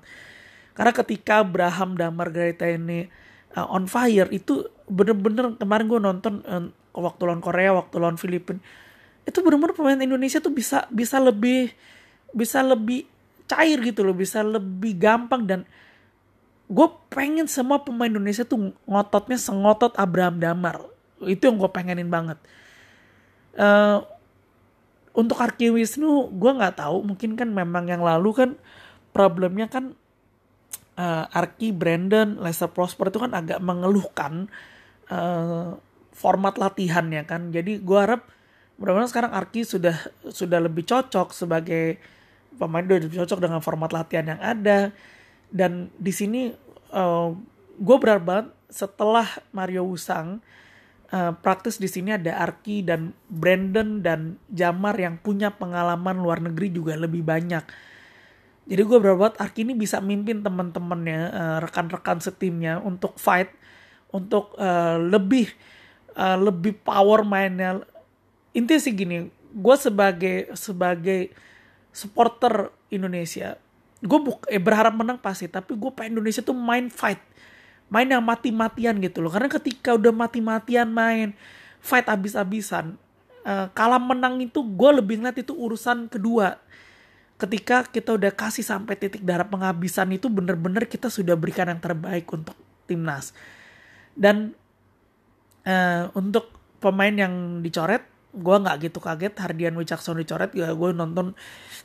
Karena 0.75 0.91
ketika 0.91 1.39
Abraham 1.39 1.95
Damar 1.95 2.27
Greta 2.27 2.67
ini 2.67 3.07
uh, 3.55 3.67
on 3.72 3.88
fire, 3.88 4.27
itu 4.31 4.67
bener-bener 4.88 5.55
kemarin 5.55 5.86
gue 5.88 6.00
nonton 6.00 6.34
uh, 6.43 6.67
waktu 6.96 7.22
lawan 7.24 7.43
Korea, 7.43 7.72
waktu 7.75 7.96
lawan 8.00 8.20
Filipina, 8.20 8.60
itu 9.24 9.38
bener-bener 9.39 9.75
pemain 9.77 10.00
Indonesia 10.00 10.41
tuh 10.41 10.51
bisa 10.51 10.89
bisa 10.91 11.22
lebih 11.22 11.72
bisa 12.31 12.63
lebih 12.63 13.08
cair 13.48 13.77
gitu 13.84 14.03
loh, 14.08 14.15
bisa 14.15 14.43
lebih 14.43 14.96
gampang. 14.96 15.43
Dan 15.43 15.60
gue 16.72 16.88
pengen 17.12 17.48
semua 17.51 17.84
pemain 17.84 18.08
Indonesia 18.08 18.48
tuh 18.48 18.72
ngototnya 18.88 19.36
sengotot 19.36 19.91
Abraham 20.00 20.39
Damar. 20.39 20.84
Itu 21.22 21.51
yang 21.51 21.60
gue 21.60 21.70
pengenin 21.70 22.08
banget. 22.08 22.39
Uh, 23.55 24.01
untuk 25.12 25.43
Arki 25.43 25.67
Wisnu 25.67 26.31
gue 26.31 26.51
nggak 26.55 26.79
tahu. 26.79 27.03
Mungkin 27.03 27.36
kan 27.36 27.51
memang 27.51 27.91
yang 27.91 28.00
lalu 28.00 28.31
kan 28.31 28.50
problemnya 29.12 29.67
kan 29.67 29.91
uh, 30.98 31.25
Arki 31.31 31.71
Brandon 31.71 32.39
Lester 32.39 32.71
Prosper 32.71 33.12
itu 33.12 33.19
kan 33.21 33.31
agak 33.36 33.60
mengeluhkan 33.63 34.50
uh, 35.12 35.77
format 36.12 36.55
latihannya 36.57 37.24
kan 37.27 37.53
jadi 37.53 37.79
gue 37.79 38.00
harap 38.00 38.27
mudah-mudahan 38.81 39.12
sekarang 39.12 39.31
Arki 39.31 39.62
sudah 39.63 39.95
sudah 40.33 40.60
lebih 40.60 40.83
cocok 40.88 41.31
sebagai 41.31 42.01
pemain 42.57 42.83
udah 42.83 42.98
lebih 43.00 43.24
cocok 43.24 43.39
dengan 43.39 43.62
format 43.63 43.93
latihan 43.93 44.36
yang 44.36 44.41
ada 44.41 44.91
dan 45.51 45.93
di 46.00 46.12
sini 46.12 46.51
uh, 46.91 47.31
gue 47.77 47.98
berharap 47.98 48.24
banget 48.24 48.48
setelah 48.71 49.27
Mario 49.51 49.83
Wusang 49.83 50.39
uh, 51.12 51.31
praktis 51.36 51.77
di 51.77 51.91
sini 51.91 52.15
ada 52.15 52.39
Arki 52.39 52.81
dan 52.81 53.12
Brandon 53.27 54.00
dan 54.00 54.39
Jamar 54.48 54.95
yang 54.98 55.19
punya 55.19 55.53
pengalaman 55.53 56.24
luar 56.24 56.39
negeri 56.39 56.71
juga 56.71 56.95
lebih 56.95 57.21
banyak. 57.21 57.90
Jadi 58.70 58.82
gue 58.86 58.98
berharap 59.01 59.36
Arki 59.41 59.65
ini 59.65 59.74
bisa 59.74 59.98
mimpin 60.00 60.46
teman-temannya, 60.46 61.22
uh, 61.34 61.58
rekan-rekan 61.65 62.22
setimnya 62.22 62.77
untuk 62.80 63.18
fight, 63.18 63.50
untuk 64.13 64.53
uh, 64.62 65.01
lebih 65.01 65.50
uh, 66.13 66.38
lebih 66.38 66.77
power 66.82 67.25
mainnya. 67.25 67.82
Intinya 68.53 68.82
sih 68.82 68.94
gini, 68.94 69.27
gue 69.51 69.75
sebagai 69.82 70.53
sebagai 70.53 71.34
supporter 71.89 72.70
Indonesia, 72.94 73.58
gue 74.00 74.20
eh, 74.48 74.62
berharap 74.62 74.94
menang 74.96 75.20
pasti, 75.20 75.50
tapi 75.50 75.75
gue 75.75 75.91
pengen 75.91 76.22
Indonesia 76.22 76.46
tuh 76.46 76.56
main 76.56 76.88
fight 76.88 77.20
main 77.91 78.08
yang 78.08 78.24
mati-matian 78.24 78.96
gitu 79.03 79.20
loh 79.20 79.27
karena 79.27 79.51
ketika 79.51 79.91
udah 80.00 80.15
mati-matian 80.15 80.88
main 80.88 81.36
fight 81.84 82.08
abis-abisan 82.08 82.96
uh, 83.44 83.68
kalah 83.75 84.00
menang 84.00 84.39
itu 84.39 84.63
gue 84.63 84.91
lebih 84.96 85.20
ngeliat 85.20 85.44
itu 85.44 85.51
urusan 85.51 86.08
kedua 86.08 86.56
ketika 87.41 87.89
kita 87.89 88.13
udah 88.13 88.29
kasih 88.29 88.62
sampai 88.62 88.93
titik 88.93 89.25
darah 89.25 89.50
penghabisan 89.50 90.13
itu 90.13 90.29
bener-bener 90.29 90.86
kita 90.86 91.10
sudah 91.10 91.33
berikan 91.33 91.65
yang 91.74 91.81
terbaik 91.81 92.29
untuk 92.29 92.53
timnas. 92.86 93.33
Dan 94.13 94.53
uh, 95.65 96.13
untuk 96.13 96.53
pemain 96.77 97.10
yang 97.10 97.65
dicoret 97.65 98.05
gue 98.31 98.55
nggak 98.62 98.77
gitu 98.86 99.01
kaget. 99.01 99.33
Hardian 99.41 99.74
Wicaksono 99.74 100.21
dicoret 100.21 100.53
ya 100.53 100.69
gue 100.69 100.89
nonton 100.93 101.33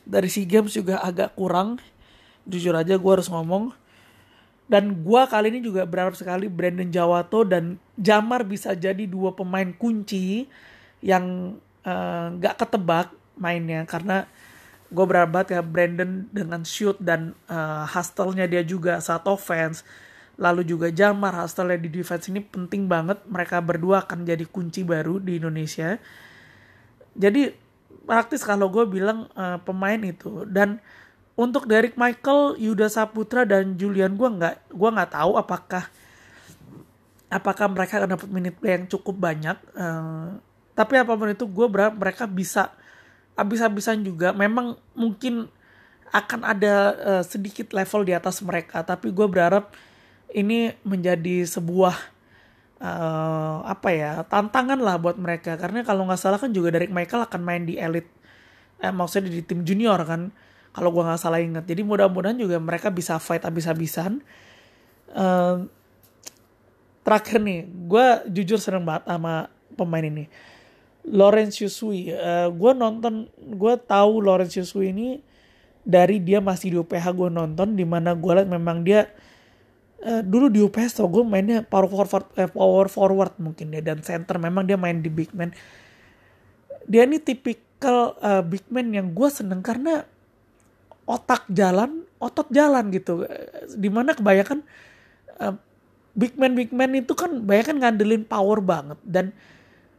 dari 0.05 0.29
si 0.29 0.45
games 0.45 0.77
juga 0.77 1.01
agak 1.01 1.33
kurang. 1.33 1.81
Jujur 2.45 2.77
aja 2.77 2.93
gue 2.93 3.11
harus 3.11 3.25
ngomong. 3.25 3.73
Dan 4.69 5.01
gue 5.01 5.21
kali 5.25 5.47
ini 5.49 5.63
juga 5.63 5.87
berharap 5.87 6.13
sekali 6.13 6.51
Brandon 6.51 6.91
Jawato 6.91 7.47
dan 7.47 7.79
Jamar 7.97 8.43
bisa 8.43 8.75
jadi 8.75 9.07
dua 9.07 9.31
pemain 9.31 9.71
kunci 9.71 10.43
yang 10.99 11.55
eh, 11.87 12.25
nggak 12.35 12.55
uh, 12.55 12.59
ketebak 12.59 13.07
mainnya. 13.39 13.87
Karena 13.87 14.27
gue 14.87 15.05
berharap 15.05 15.29
banget 15.35 15.59
ya 15.59 15.61
Brandon 15.63 16.25
dengan 16.31 16.61
shoot 16.63 16.95
dan 17.03 17.35
uh, 17.51 17.83
hustle-nya 17.87 18.47
dia 18.47 18.63
juga 18.63 19.03
saat 19.03 19.27
offense 19.27 19.83
lalu 20.37 20.63
juga 20.63 20.93
Jamar 20.93 21.33
hustle 21.33 21.75
di 21.81 21.89
defense 21.89 22.29
ini 22.29 22.39
penting 22.39 22.85
banget 22.85 23.19
mereka 23.27 23.59
berdua 23.59 24.05
akan 24.05 24.23
jadi 24.23 24.45
kunci 24.47 24.85
baru 24.87 25.19
di 25.19 25.41
Indonesia 25.41 25.97
jadi 27.17 27.51
praktis 28.07 28.45
kalau 28.45 28.71
gue 28.71 28.87
bilang 28.87 29.27
uh, 29.35 29.59
pemain 29.65 29.99
itu 29.99 30.47
dan 30.47 30.79
untuk 31.37 31.69
Derek 31.69 31.93
Michael, 31.93 32.57
Yuda 32.57 32.89
Saputra 32.89 33.45
dan 33.45 33.77
Julian 33.77 34.17
gue 34.17 34.25
nggak 34.25 34.73
gue 34.73 34.89
nggak 34.89 35.11
tahu 35.13 35.37
apakah 35.37 35.85
apakah 37.29 37.67
mereka 37.69 38.01
akan 38.01 38.17
dapat 38.17 38.29
minute 38.33 38.57
play 38.57 38.79
yang 38.79 38.89
cukup 38.89 39.15
banyak. 39.15 39.57
Uh, 39.77 40.39
tapi 40.73 40.97
apa 40.97 41.13
pun 41.13 41.29
itu 41.29 41.45
gue 41.45 41.67
berharap 41.69 41.95
mereka 41.99 42.25
bisa 42.25 42.73
habis-habisan 43.37 44.01
juga. 44.01 44.33
Memang 44.33 44.75
mungkin 44.97 45.47
akan 46.11 46.41
ada 46.43 46.75
uh, 46.97 47.23
sedikit 47.23 47.71
level 47.71 48.07
di 48.07 48.13
atas 48.15 48.41
mereka, 48.41 48.81
tapi 48.81 49.13
gue 49.13 49.27
berharap 49.29 49.71
ini 50.33 50.75
menjadi 50.81 51.45
sebuah 51.47 51.95
uh, 52.81 53.63
apa 53.63 53.89
ya 53.93 54.11
tantangan 54.25 54.81
lah 54.81 54.97
buat 54.97 55.15
mereka. 55.15 55.55
Karena 55.55 55.85
kalau 55.85 56.09
nggak 56.09 56.19
salah 56.19 56.41
kan 56.41 56.49
juga 56.51 56.73
Derek 56.73 56.91
Michael 56.91 57.27
akan 57.29 57.41
main 57.45 57.63
di 57.63 57.77
elite, 57.77 58.09
eh, 58.81 58.91
maksudnya 58.91 59.29
di 59.29 59.45
tim 59.45 59.61
junior 59.61 60.01
kan 60.03 60.33
kalau 60.77 60.93
gue 60.93 61.01
nggak 61.01 61.17
salah 61.17 61.41
inget 61.41 61.65
jadi 61.65 61.81
mudah-mudahan 61.81 62.37
juga 62.37 62.61
mereka 62.61 62.93
bisa 62.93 63.17
fight 63.17 63.41
abis-abisan 63.41 64.21
uh, 65.17 65.65
terakhir 67.01 67.41
nih 67.41 67.65
gue 67.65 68.05
jujur 68.29 68.61
seneng 68.61 68.85
banget 68.85 69.09
sama 69.09 69.49
pemain 69.73 70.05
ini 70.05 70.29
Lawrence 71.07 71.63
Yusui. 71.63 72.11
Uh, 72.11 72.51
gue 72.51 72.71
nonton 72.75 73.31
gue 73.39 73.73
tahu 73.87 74.19
Lawrence 74.19 74.59
Yusui 74.59 74.91
ini 74.91 75.23
dari 75.87 76.19
dia 76.19 76.43
masih 76.43 76.75
di 76.75 76.77
UPH 76.83 77.15
gue 77.15 77.29
nonton 77.31 77.79
di 77.79 77.87
mana 77.87 78.11
gue 78.11 78.31
liat 78.35 78.49
memang 78.51 78.83
dia 78.83 79.07
uh, 80.03 80.19
dulu 80.19 80.51
di 80.51 80.59
UPH 80.59 80.99
tau 80.99 81.07
gue 81.07 81.23
mainnya 81.23 81.63
power 81.63 81.87
forward 81.87 82.27
eh, 82.35 82.51
power 82.51 82.87
forward 82.91 83.33
mungkin 83.39 83.71
ya 83.71 83.81
dan 83.81 84.03
center. 84.03 84.35
Memang 84.35 84.67
dia 84.67 84.75
main 84.75 84.99
di 84.99 85.07
big 85.07 85.31
man. 85.31 85.55
Dia 86.83 87.07
ini 87.07 87.23
tipikal 87.23 88.19
uh, 88.19 88.43
big 88.43 88.67
man 88.67 88.91
yang 88.91 89.15
gue 89.15 89.29
seneng 89.31 89.63
karena 89.63 90.03
otak 91.07 91.47
jalan, 91.47 92.03
otot 92.19 92.51
jalan 92.51 92.91
gitu. 92.91 93.23
Di 93.79 93.87
mana 93.87 94.11
kebanyakan 94.11 94.59
uh, 95.39 95.55
big 96.11 96.35
man 96.35 96.51
big 96.51 96.75
man 96.75 96.91
itu 96.99 97.15
kan 97.15 97.31
banyak 97.47 97.79
ngandelin 97.79 98.27
power 98.27 98.59
banget. 98.59 98.99
Dan 99.07 99.31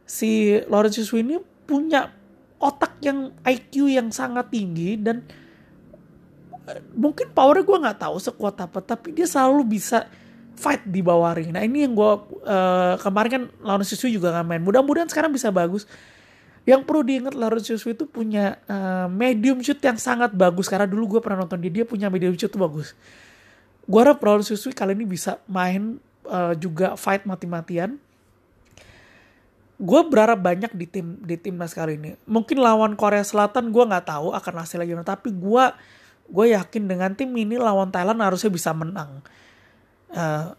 si 0.09 0.57
Lawrence 0.65 1.05
ini 1.13 1.37
punya 1.69 2.09
otak 2.57 2.97
yang 3.05 3.29
IQ 3.45 3.93
yang 3.93 4.09
sangat 4.09 4.49
tinggi 4.49 4.97
dan 4.97 5.21
uh, 6.65 6.81
mungkin 6.97 7.29
powernya 7.29 7.61
gue 7.61 7.77
nggak 7.77 7.99
tahu 8.01 8.17
sekuat 8.17 8.57
apa 8.65 8.81
tapi 8.81 9.13
dia 9.13 9.29
selalu 9.29 9.77
bisa 9.77 10.09
fight 10.57 10.83
di 10.83 10.99
bawah 10.99 11.31
ring. 11.37 11.53
Nah 11.55 11.63
ini 11.63 11.87
yang 11.87 11.93
gue 11.93 12.11
uh, 12.43 12.99
kemarin 12.99 13.29
kan 13.31 13.43
Lawrence 13.63 13.95
juga 13.95 14.33
nggak 14.35 14.45
main. 14.49 14.61
Mudah-mudahan 14.65 15.07
sekarang 15.07 15.31
bisa 15.31 15.53
bagus 15.53 15.87
yang 16.67 16.83
perlu 16.83 17.05
diingat 17.05 17.33
Lawrence 17.37 17.71
Yusuf 17.71 17.95
itu 17.95 18.03
punya 18.03 18.59
uh, 18.67 19.07
medium 19.07 19.63
shoot 19.63 19.79
yang 19.79 19.95
sangat 19.95 20.35
bagus 20.35 20.67
karena 20.67 20.89
dulu 20.89 21.17
gue 21.17 21.21
pernah 21.23 21.47
nonton 21.47 21.61
dia 21.63 21.81
dia 21.81 21.85
punya 21.87 22.11
medium 22.11 22.35
shoot 22.35 22.51
tuh 22.51 22.59
bagus. 22.59 22.91
Gue 23.87 23.99
harap 24.03 24.19
Lawrence 24.19 24.51
Yusuf 24.51 24.75
kali 24.75 24.97
ini 24.97 25.07
bisa 25.07 25.39
main 25.47 26.01
uh, 26.27 26.53
juga 26.59 26.99
fight 26.99 27.23
mati-matian. 27.23 27.95
Gue 29.79 30.01
berharap 30.11 30.43
banyak 30.43 30.75
di 30.75 30.85
tim 30.85 31.23
di 31.23 31.39
timnas 31.39 31.71
kali 31.71 31.95
ini. 31.95 32.11
Mungkin 32.27 32.59
lawan 32.59 32.99
Korea 32.99 33.23
Selatan 33.23 33.71
gue 33.71 33.83
nggak 33.83 34.11
tahu 34.11 34.35
akan 34.35 34.53
hasilnya 34.59 34.85
gimana, 34.85 35.07
tapi 35.07 35.31
gue 35.31 35.65
gue 36.29 36.45
yakin 36.51 36.83
dengan 36.85 37.15
tim 37.15 37.31
ini 37.31 37.55
lawan 37.55 37.89
Thailand 37.89 38.19
harusnya 38.19 38.51
bisa 38.51 38.75
menang. 38.75 39.23
Uh, 40.11 40.51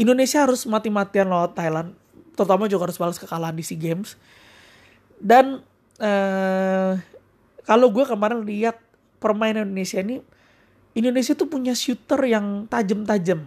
Indonesia 0.00 0.40
harus 0.40 0.64
mati-matian 0.64 1.28
lawan 1.28 1.52
Thailand, 1.52 1.92
terutama 2.32 2.64
juga 2.64 2.88
harus 2.88 2.96
balas 2.96 3.20
kekalahan 3.20 3.52
di 3.52 3.60
SEA 3.60 3.76
Games 3.76 4.16
dan 5.20 5.60
uh, 6.00 6.92
kalau 7.68 7.92
gue 7.92 8.04
kemarin 8.08 8.40
lihat 8.42 8.80
permainan 9.20 9.68
Indonesia 9.68 10.00
ini, 10.00 10.24
Indonesia 10.96 11.36
tuh 11.36 11.46
punya 11.46 11.76
shooter 11.76 12.18
yang 12.24 12.64
tajam-tajam. 12.66 13.44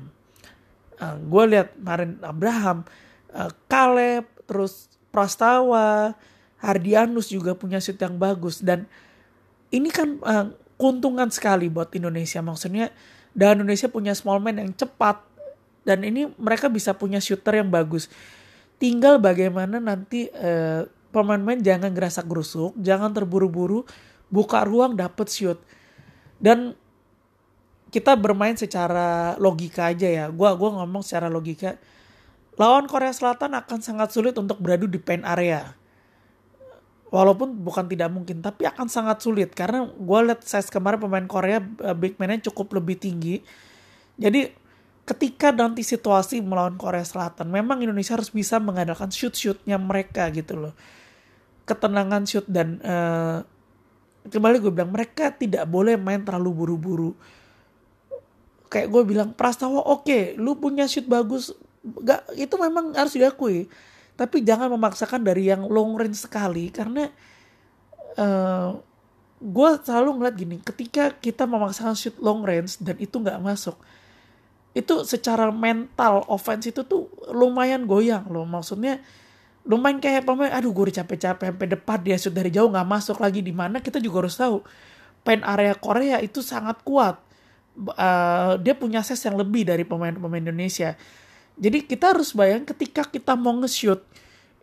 Uh, 1.02 1.18
gue 1.18 1.44
lihat 1.58 1.74
kemarin 1.74 2.22
Abraham, 2.22 2.86
uh, 3.34 3.52
Caleb, 3.66 4.30
terus 4.46 4.94
Prastawa, 5.14 6.18
Hardianus 6.58 7.30
juga 7.30 7.54
punya 7.54 7.78
shoot 7.78 8.00
yang 8.02 8.18
bagus. 8.18 8.64
Dan 8.64 8.90
ini 9.70 9.94
kan 9.94 10.18
uh, 10.26 10.50
keuntungan 10.80 11.30
sekali 11.30 11.70
buat 11.70 11.94
Indonesia. 11.94 12.42
Maksudnya 12.42 12.90
dan 13.36 13.62
Indonesia 13.62 13.92
punya 13.92 14.18
small 14.18 14.42
man 14.42 14.58
yang 14.58 14.74
cepat. 14.74 15.22
Dan 15.84 16.02
ini 16.08 16.32
mereka 16.40 16.72
bisa 16.72 16.96
punya 16.96 17.20
shooter 17.20 17.60
yang 17.60 17.68
bagus. 17.68 18.08
Tinggal 18.80 19.20
bagaimana 19.20 19.78
nanti 19.84 20.32
uh, 20.32 20.88
pemain-pemain 21.14 21.62
jangan 21.62 21.94
gerasa 21.94 22.26
gerusuk 22.26 22.74
jangan 22.82 23.14
terburu-buru 23.14 23.86
buka 24.34 24.66
ruang 24.66 24.98
dapet 24.98 25.30
shoot. 25.30 25.60
Dan 26.42 26.74
kita 27.94 28.18
bermain 28.18 28.58
secara 28.58 29.38
logika 29.38 29.94
aja 29.94 30.10
ya. 30.10 30.26
Gua 30.34 30.58
gua 30.58 30.82
ngomong 30.82 31.06
secara 31.06 31.30
logika 31.30 31.78
lawan 32.58 32.86
Korea 32.86 33.14
Selatan 33.14 33.58
akan 33.58 33.80
sangat 33.82 34.14
sulit 34.14 34.38
untuk 34.38 34.62
beradu 34.62 34.86
di 34.86 35.02
paint 35.02 35.26
area. 35.26 35.74
Walaupun 37.14 37.62
bukan 37.62 37.86
tidak 37.86 38.10
mungkin 38.10 38.42
tapi 38.42 38.66
akan 38.66 38.90
sangat 38.90 39.22
sulit. 39.22 39.54
Karena 39.54 39.86
gue 39.86 40.20
lihat 40.26 40.42
size 40.42 40.70
kemarin 40.74 40.98
pemain 40.98 41.26
Korea 41.30 41.62
eh, 41.62 41.96
big 41.98 42.18
man-nya 42.18 42.50
cukup 42.50 42.74
lebih 42.82 42.98
tinggi. 42.98 43.42
Jadi 44.18 44.50
ketika 45.04 45.52
nanti 45.52 45.84
situasi 45.84 46.40
melawan 46.40 46.80
Korea 46.80 47.04
Selatan 47.04 47.52
memang 47.52 47.84
Indonesia 47.84 48.16
harus 48.16 48.32
bisa 48.32 48.56
mengandalkan 48.58 49.12
shoot 49.12 49.34
shootnya 49.34 49.78
mereka 49.78 50.30
gitu 50.34 50.58
loh. 50.58 50.74
Ketenangan 51.70 52.24
shoot 52.26 52.46
dan 52.50 52.82
uh, 52.82 53.46
kembali 54.30 54.64
gue 54.64 54.72
bilang 54.72 54.92
mereka 54.94 55.30
tidak 55.36 55.68
boleh 55.68 56.00
main 56.00 56.24
terlalu 56.24 56.50
buru-buru. 56.54 57.12
Kayak 58.74 58.90
gue 58.90 59.04
bilang 59.06 59.30
Prastawa 59.38 59.86
oke 59.86 60.08
okay, 60.08 60.22
lu 60.40 60.58
punya 60.58 60.90
shoot 60.90 61.06
bagus 61.06 61.54
gak 61.84 62.32
itu 62.40 62.56
memang 62.56 62.96
harus 62.96 63.14
diakui. 63.16 63.68
Tapi 64.14 64.46
jangan 64.46 64.70
memaksakan 64.72 65.26
dari 65.26 65.50
yang 65.50 65.66
long 65.68 65.98
range 65.98 66.24
sekali 66.24 66.70
karena 66.70 67.10
uh, 68.18 68.22
eh, 68.22 68.70
gue 69.44 69.70
selalu 69.84 70.22
ngeliat 70.22 70.36
gini 70.38 70.58
ketika 70.64 71.12
kita 71.20 71.44
memaksakan 71.44 71.98
shoot 71.98 72.16
long 72.24 72.46
range 72.46 72.80
dan 72.80 72.96
itu 72.96 73.20
nggak 73.20 73.42
masuk 73.44 73.76
itu 74.74 75.06
secara 75.06 75.54
mental 75.54 76.26
offense 76.26 76.66
itu 76.66 76.82
tuh 76.82 77.06
lumayan 77.30 77.86
goyang 77.86 78.26
loh. 78.26 78.42
Maksudnya 78.48 78.98
lumayan 79.64 80.02
kayak 80.02 80.26
pemain 80.26 80.50
aduh 80.50 80.74
gue 80.74 80.92
capek-capek 80.92 81.54
sampai 81.54 81.68
depan 81.70 82.00
dia 82.02 82.18
shoot 82.18 82.34
dari 82.34 82.50
jauh 82.50 82.68
nggak 82.74 82.90
masuk 82.90 83.22
lagi 83.22 83.46
di 83.46 83.54
mana 83.54 83.80
kita 83.80 84.02
juga 84.02 84.26
harus 84.26 84.36
tahu 84.36 84.66
pen 85.22 85.46
area 85.46 85.78
Korea 85.78 86.18
itu 86.20 86.42
sangat 86.42 86.82
kuat. 86.82 87.22
Uh, 87.74 88.58
dia 88.62 88.78
punya 88.78 89.02
ses 89.02 89.22
yang 89.26 89.34
lebih 89.34 89.66
dari 89.66 89.82
pemain-pemain 89.82 90.42
Indonesia 90.42 90.94
jadi 91.58 91.86
kita 91.86 92.18
harus 92.18 92.34
bayang 92.34 92.66
ketika 92.66 93.06
kita 93.06 93.38
mau 93.38 93.54
nge-shoot 93.62 94.02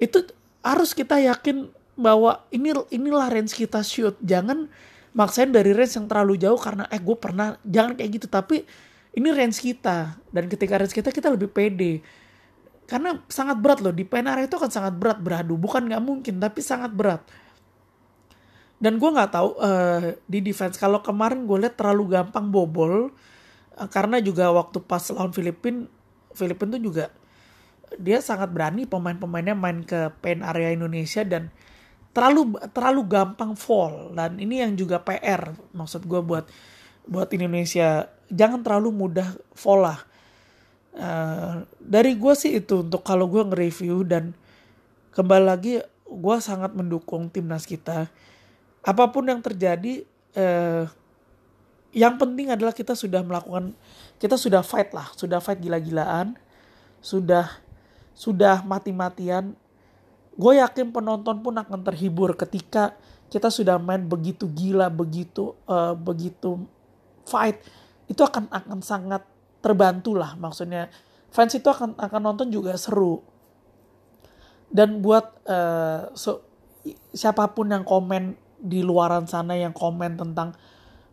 itu 0.00 0.24
harus 0.64 0.96
kita 0.96 1.20
yakin 1.20 1.68
bahwa 2.00 2.40
ini 2.48 2.72
inilah 2.88 3.28
range 3.28 3.52
kita 3.52 3.84
shoot. 3.84 4.16
Jangan 4.24 4.72
maksain 5.12 5.52
dari 5.52 5.76
range 5.76 6.00
yang 6.00 6.08
terlalu 6.08 6.40
jauh 6.40 6.56
karena 6.56 6.88
eh 6.88 6.96
gue 6.96 7.16
pernah 7.20 7.60
jangan 7.68 7.92
kayak 7.92 8.10
gitu. 8.16 8.26
Tapi 8.32 8.64
ini 9.12 9.28
range 9.28 9.60
kita. 9.60 10.16
Dan 10.32 10.48
ketika 10.48 10.80
range 10.80 10.96
kita 10.96 11.12
kita 11.12 11.28
lebih 11.28 11.52
pede. 11.52 12.00
Karena 12.88 13.20
sangat 13.28 13.60
berat 13.60 13.84
loh. 13.84 13.92
Di 13.92 14.08
penara 14.08 14.40
itu 14.40 14.56
akan 14.56 14.72
sangat 14.72 14.96
berat. 14.96 15.20
Beradu. 15.20 15.60
Bukan 15.60 15.84
nggak 15.84 16.02
mungkin 16.02 16.40
tapi 16.40 16.64
sangat 16.64 16.96
berat. 16.96 17.20
Dan 18.80 18.96
gue 18.96 19.10
nggak 19.12 19.30
tahu 19.36 19.60
uh, 19.60 20.16
di 20.24 20.40
defense. 20.40 20.80
Kalau 20.80 21.04
kemarin 21.04 21.44
gue 21.44 21.68
lihat 21.68 21.76
terlalu 21.76 22.16
gampang 22.16 22.48
bobol 22.48 23.12
uh, 23.76 23.88
karena 23.92 24.24
juga 24.24 24.48
waktu 24.48 24.80
pas 24.80 25.04
lawan 25.12 25.36
Filipina 25.36 25.84
Filipina 26.34 26.78
tuh 26.78 26.82
juga 26.82 27.04
dia 27.98 28.22
sangat 28.22 28.54
berani 28.54 28.86
pemain-pemainnya 28.86 29.58
main 29.58 29.82
ke 29.82 30.14
pen 30.22 30.46
area 30.46 30.70
Indonesia 30.70 31.26
dan 31.26 31.50
terlalu 32.10 32.58
terlalu 32.74 33.02
gampang 33.06 33.54
fall 33.54 34.14
dan 34.14 34.38
ini 34.38 34.62
yang 34.62 34.74
juga 34.74 35.02
PR 35.02 35.54
maksud 35.74 36.06
gue 36.06 36.22
buat 36.22 36.46
buat 37.10 37.28
Indonesia. 37.34 38.06
Jangan 38.30 38.62
terlalu 38.62 38.94
mudah 38.94 39.34
fall 39.54 39.82
lah. 39.82 39.98
Uh, 40.90 41.66
dari 41.78 42.18
gue 42.18 42.34
sih 42.34 42.58
itu 42.58 42.82
untuk 42.82 43.06
kalau 43.06 43.30
gue 43.30 43.46
nge-review 43.46 44.02
dan 44.06 44.34
kembali 45.14 45.44
lagi 45.46 45.82
gue 46.06 46.36
sangat 46.42 46.74
mendukung 46.74 47.30
timnas 47.30 47.66
kita. 47.66 48.10
Apa 48.82 49.10
pun 49.10 49.26
yang 49.26 49.42
terjadi 49.42 50.06
uh, 50.34 50.86
yang 51.90 52.14
penting 52.18 52.54
adalah 52.54 52.70
kita 52.70 52.94
sudah 52.94 53.22
melakukan 53.26 53.74
kita 54.22 54.38
sudah 54.38 54.62
fight 54.62 54.94
lah 54.94 55.10
sudah 55.18 55.42
fight 55.42 55.58
gila-gilaan 55.58 56.38
sudah 57.00 57.48
sudah 58.14 58.60
mati-matian. 58.62 59.56
Gue 60.36 60.60
yakin 60.60 60.92
penonton 60.92 61.40
pun 61.40 61.56
akan 61.56 61.80
terhibur 61.84 62.36
ketika 62.36 62.94
kita 63.32 63.48
sudah 63.48 63.80
main 63.80 64.04
begitu 64.04 64.44
gila 64.44 64.92
begitu 64.92 65.56
uh, 65.64 65.96
begitu 65.96 66.60
fight 67.24 67.62
itu 68.10 68.20
akan 68.20 68.50
akan 68.52 68.78
sangat 68.84 69.24
terbantu 69.64 70.14
lah 70.16 70.36
maksudnya. 70.36 70.92
Fans 71.30 71.54
itu 71.54 71.66
akan 71.66 71.96
akan 71.96 72.20
nonton 72.20 72.52
juga 72.52 72.74
seru. 72.76 73.22
Dan 74.70 75.02
buat 75.02 75.30
uh, 75.50 76.10
so, 76.14 76.46
siapa 77.10 77.50
pun 77.54 77.70
yang 77.70 77.82
komen 77.82 78.38
di 78.60 78.84
luaran 78.84 79.26
sana 79.26 79.58
yang 79.58 79.74
komen 79.74 80.14
tentang 80.20 80.54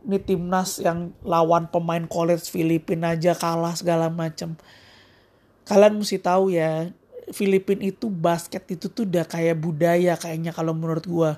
ini 0.08 0.24
timnas 0.24 0.80
yang 0.80 1.12
lawan 1.28 1.68
pemain 1.68 2.08
college 2.08 2.48
Filipina 2.48 3.20
aja 3.20 3.36
kalah 3.36 3.76
segala 3.76 4.08
macam. 4.08 4.56
Kalian 5.68 6.00
mesti 6.00 6.16
tahu 6.16 6.56
ya, 6.56 6.96
Filipina 7.36 7.84
itu 7.84 8.08
basket 8.08 8.64
itu 8.72 8.88
tuh 8.88 9.04
udah 9.04 9.28
kayak 9.28 9.60
budaya 9.60 10.16
kayaknya 10.16 10.56
kalau 10.56 10.72
menurut 10.72 11.04
gua. 11.04 11.36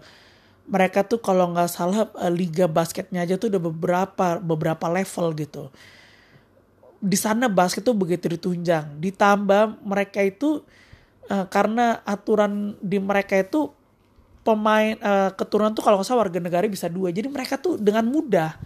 Mereka 0.70 1.10
tuh 1.10 1.18
kalau 1.18 1.50
nggak 1.50 1.66
salah 1.66 2.06
eh, 2.22 2.30
liga 2.30 2.70
basketnya 2.70 3.26
aja 3.26 3.42
tuh 3.42 3.50
udah 3.50 3.62
beberapa 3.74 4.38
beberapa 4.38 4.86
level 4.86 5.34
gitu. 5.34 5.74
Di 7.02 7.18
sana 7.18 7.50
basket 7.50 7.82
tuh 7.82 7.98
begitu 7.98 8.30
ditunjang. 8.30 9.02
Ditambah 9.02 9.82
mereka 9.82 10.22
itu 10.22 10.62
uh, 11.32 11.46
karena 11.48 12.04
aturan 12.04 12.76
di 12.84 13.02
mereka 13.02 13.40
itu 13.40 13.72
pemain 14.50 14.98
uh, 14.98 15.30
keturunan 15.38 15.70
tuh 15.78 15.86
kalau 15.86 16.02
nggak 16.02 16.10
salah 16.10 16.26
warga 16.26 16.42
negara 16.42 16.66
bisa 16.66 16.90
dua. 16.90 17.14
Jadi 17.14 17.30
mereka 17.30 17.62
tuh 17.62 17.78
dengan 17.78 18.02
mudah 18.10 18.58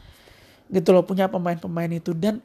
gitu 0.71 0.95
loh 0.95 1.03
punya 1.03 1.27
pemain-pemain 1.27 1.91
itu. 1.91 2.15
Dan 2.15 2.39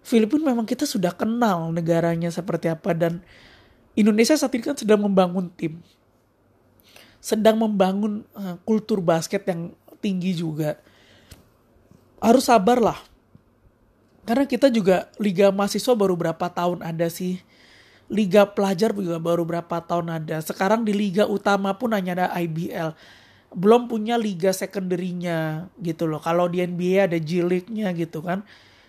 Filipina 0.00 0.48
memang 0.56 0.64
kita 0.64 0.88
sudah 0.88 1.12
kenal 1.12 1.68
negaranya 1.68 2.32
seperti 2.32 2.72
apa. 2.72 2.96
Dan 2.96 3.20
Indonesia 3.92 4.32
saat 4.32 4.56
ini 4.56 4.64
kan 4.64 4.78
sedang 4.80 5.04
membangun 5.04 5.52
tim. 5.52 5.84
Sedang 7.20 7.60
membangun 7.60 8.24
uh, 8.32 8.56
kultur 8.64 9.04
basket 9.04 9.44
yang 9.44 9.76
tinggi 10.00 10.32
juga. 10.32 10.80
Harus 12.24 12.48
sabar 12.48 12.80
lah 12.80 12.98
karena 14.28 14.44
kita 14.44 14.68
juga 14.68 15.08
liga 15.16 15.48
mahasiswa 15.48 15.96
baru 15.96 16.12
berapa 16.12 16.52
tahun 16.52 16.84
ada 16.84 17.08
sih 17.08 17.40
liga 18.08 18.48
pelajar 18.48 18.96
juga 18.96 19.20
baru 19.20 19.44
berapa 19.44 19.84
tahun 19.84 20.08
ada. 20.08 20.40
Sekarang 20.40 20.82
di 20.82 20.96
liga 20.96 21.28
utama 21.28 21.76
pun 21.76 21.92
hanya 21.92 22.16
ada 22.16 22.26
IBL. 22.40 22.96
Belum 23.52 23.88
punya 23.88 24.16
liga 24.16 24.52
secondary-nya 24.52 25.68
gitu 25.80 26.08
loh. 26.08 26.20
Kalau 26.20 26.48
di 26.48 26.64
NBA 26.64 27.12
ada 27.12 27.18
G 27.20 27.44
League-nya 27.44 27.92
gitu 27.92 28.24
kan. 28.24 28.44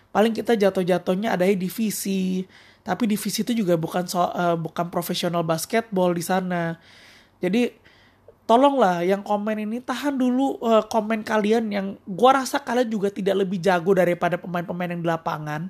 Paling 0.10 0.32
kita 0.32 0.56
jatuh-jatuhnya 0.56 1.36
ada 1.36 1.44
divisi. 1.46 2.48
Tapi 2.80 3.12
divisi 3.12 3.44
itu 3.44 3.52
juga 3.52 3.76
bukan 3.76 4.08
so, 4.08 4.24
uh, 4.24 4.56
bukan 4.56 4.88
profesional 4.88 5.44
basketball 5.44 6.16
di 6.16 6.24
sana. 6.24 6.80
Jadi 7.44 7.76
tolonglah 8.48 9.04
yang 9.06 9.22
komen 9.22 9.68
ini 9.68 9.78
tahan 9.84 10.16
dulu 10.16 10.58
uh, 10.64 10.84
komen 10.88 11.22
kalian 11.22 11.70
yang 11.70 11.88
gua 12.08 12.42
rasa 12.42 12.58
kalian 12.64 12.90
juga 12.90 13.14
tidak 13.14 13.46
lebih 13.46 13.62
jago 13.62 13.94
daripada 13.94 14.40
pemain-pemain 14.40 14.96
yang 14.96 15.04
di 15.04 15.10
lapangan. 15.12 15.62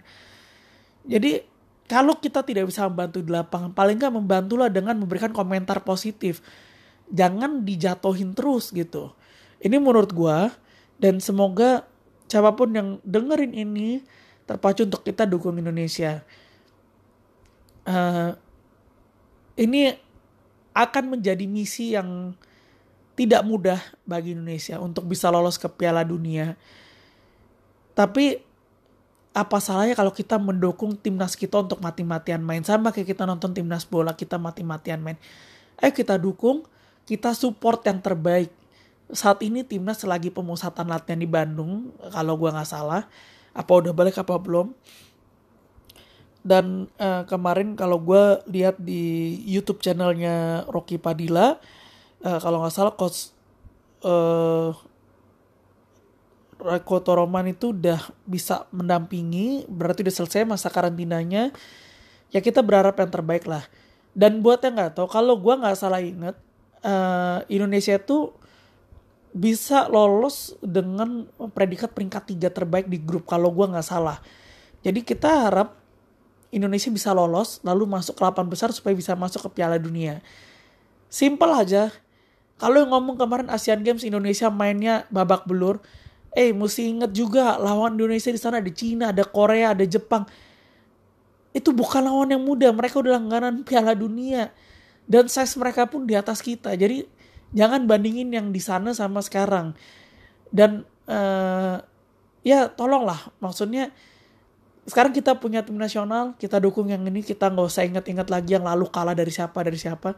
Jadi 1.09 1.48
kalau 1.89 2.21
kita 2.21 2.45
tidak 2.45 2.69
bisa 2.69 2.85
membantu 2.85 3.17
di 3.25 3.33
lapangan, 3.33 3.73
paling 3.73 3.97
nggak 3.97 4.13
membantulah 4.13 4.69
dengan 4.69 4.93
memberikan 4.93 5.33
komentar 5.33 5.81
positif. 5.81 6.37
Jangan 7.09 7.65
dijatuhin 7.65 8.37
terus 8.37 8.69
gitu. 8.69 9.09
Ini 9.57 9.81
menurut 9.81 10.13
gue 10.13 10.53
dan 11.01 11.17
semoga 11.17 11.89
siapa 12.29 12.53
pun 12.53 12.69
yang 12.77 12.89
dengerin 13.01 13.57
ini 13.57 14.05
terpacu 14.45 14.85
untuk 14.85 15.01
kita 15.01 15.25
dukung 15.25 15.57
Indonesia. 15.57 16.21
Uh, 17.89 18.37
ini 19.57 19.89
akan 20.77 21.17
menjadi 21.17 21.49
misi 21.49 21.97
yang 21.97 22.37
tidak 23.17 23.41
mudah 23.43 23.81
bagi 24.05 24.37
Indonesia 24.37 24.77
untuk 24.77 25.09
bisa 25.09 25.33
lolos 25.33 25.57
ke 25.57 25.65
Piala 25.65 26.05
Dunia. 26.05 26.53
Tapi 27.97 28.39
apa 29.39 29.63
salahnya 29.63 29.95
kalau 29.95 30.11
kita 30.11 30.35
mendukung 30.35 30.99
timnas 30.99 31.39
kita 31.39 31.63
untuk 31.63 31.79
mati-matian 31.79 32.43
main? 32.43 32.59
Sama 32.67 32.91
kayak 32.91 33.15
kita 33.15 33.23
nonton 33.23 33.55
timnas 33.55 33.87
bola 33.87 34.11
kita 34.11 34.35
mati-matian 34.35 34.99
main. 34.99 35.15
Ayo 35.79 35.95
kita 35.95 36.19
dukung 36.19 36.67
kita 37.07 37.31
support 37.31 37.79
yang 37.87 38.03
terbaik. 38.03 38.51
Saat 39.09 39.41
ini 39.47 39.63
timnas 39.63 40.03
lagi 40.03 40.29
pemusatan 40.29 40.91
latihan 40.91 41.17
di 41.17 41.25
Bandung 41.25 41.95
kalau 42.11 42.35
gua 42.35 42.51
nggak 42.59 42.69
salah. 42.69 43.07
Apa 43.55 43.71
udah 43.79 43.95
balik 43.95 44.19
apa 44.19 44.35
belum? 44.35 44.75
Dan 46.39 46.87
uh, 46.99 47.27
kemarin 47.27 47.75
kalau 47.75 47.99
gue 47.99 48.39
lihat 48.47 48.79
di 48.79 49.35
YouTube 49.43 49.83
channelnya 49.83 50.63
Rocky 50.71 50.95
Padilla 50.95 51.59
uh, 52.23 52.39
kalau 52.39 52.63
nggak 52.63 52.73
salah 52.73 52.95
coach 52.95 53.35
uh, 54.07 54.71
Reko 56.59 56.99
Toroman 56.99 57.47
itu 57.47 57.71
udah 57.71 58.03
bisa 58.27 58.67
mendampingi, 58.75 59.63
berarti 59.71 60.03
udah 60.03 60.15
selesai 60.15 60.43
masa 60.43 60.67
karantinanya. 60.67 61.55
Ya 62.29 62.43
kita 62.43 62.59
berharap 62.61 62.99
yang 62.99 63.09
terbaik 63.09 63.47
lah. 63.47 63.63
dan 64.17 64.41
buat 64.41 64.59
yang 64.65 64.75
nggak 64.75 64.97
tahu 64.97 65.07
kalau 65.07 65.37
gue 65.37 65.53
nggak 65.53 65.77
salah 65.77 66.01
inget 66.01 66.35
uh, 66.83 67.45
Indonesia 67.47 67.95
itu 67.95 68.33
bisa 69.29 69.85
lolos 69.85 70.57
dengan 70.65 71.29
predikat 71.53 71.93
peringkat 71.93 72.33
tiga 72.33 72.49
terbaik 72.49 72.89
di 72.89 72.97
grup 72.97 73.29
kalau 73.29 73.53
gue 73.53 73.65
nggak 73.69 73.85
salah 73.85 74.17
jadi 74.81 74.99
kita 75.05 75.29
harap 75.29 75.77
Indonesia 76.49 76.89
bisa 76.89 77.13
lolos 77.13 77.61
lalu 77.61 77.85
masuk 77.85 78.17
ke 78.17 78.21
8 78.25 78.49
besar 78.49 78.73
supaya 78.73 78.97
bisa 78.97 79.13
masuk 79.13 79.45
ke 79.49 79.61
Piala 79.61 79.77
Dunia 79.77 80.25
simple 81.13 81.53
aja 81.53 81.93
kalau 82.57 82.83
ngomong 82.89 83.21
kemarin 83.21 83.47
Asian 83.53 83.85
Games 83.85 84.01
Indonesia 84.01 84.49
mainnya 84.49 85.05
babak 85.13 85.45
belur 85.45 85.77
eh 86.33 86.53
mesti 86.53 86.93
inget 86.93 87.11
juga 87.13 87.57
lawan 87.57 87.97
Indonesia 87.97 88.29
di 88.29 88.37
sana 88.37 88.61
ada 88.61 88.71
Cina 88.71 89.09
ada 89.09 89.25
Korea 89.25 89.73
ada 89.73 89.85
Jepang 89.85 90.29
itu 91.49 91.73
bukan 91.73 92.05
lawan 92.05 92.29
yang 92.29 92.43
mudah. 92.43 92.69
Mereka 92.73 93.01
udah 93.01 93.17
langganan 93.17 93.61
Piala 93.67 93.97
Dunia 93.97 94.53
dan 95.09 95.25
size 95.25 95.57
mereka 95.57 95.89
pun 95.89 96.05
di 96.05 96.13
atas 96.13 96.41
kita. 96.41 96.73
Jadi 96.77 97.05
jangan 97.53 97.89
bandingin 97.89 98.29
yang 98.29 98.53
di 98.53 98.61
sana 98.61 98.93
sama 98.93 99.25
sekarang. 99.25 99.73
Dan 100.49 100.85
uh, 101.09 101.77
ya 102.45 102.69
tolonglah, 102.69 103.33
maksudnya 103.41 103.93
sekarang 104.89 105.13
kita 105.13 105.37
punya 105.37 105.61
tim 105.61 105.77
nasional, 105.77 106.33
kita 106.41 106.57
dukung 106.57 106.89
yang 106.89 107.05
ini, 107.05 107.21
kita 107.21 107.53
nggak 107.53 107.67
usah 107.69 107.85
ingat-ingat 107.85 108.29
lagi 108.33 108.57
yang 108.57 108.65
lalu 108.65 108.89
kalah 108.89 109.13
dari 109.13 109.29
siapa 109.29 109.61
dari 109.61 109.77
siapa. 109.77 110.17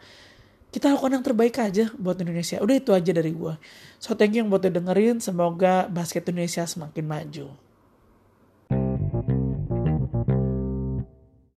Kita 0.71 0.88
lakukan 0.88 1.19
yang 1.19 1.25
terbaik 1.27 1.60
aja 1.60 1.91
buat 1.99 2.15
Indonesia. 2.23 2.63
Udah 2.63 2.75
itu 2.79 2.95
aja 2.95 3.12
dari 3.12 3.36
gue. 3.36 3.53
So 3.99 4.15
thank 4.15 4.34
you 4.34 4.41
yang 4.41 4.47
buat 4.47 4.63
dengerin. 4.63 5.19
Semoga 5.19 5.91
basket 5.91 6.23
Indonesia 6.31 6.63
semakin 6.63 7.05
maju. 7.05 7.70